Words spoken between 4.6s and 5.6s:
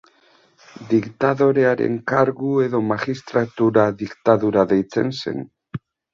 deitzen zen.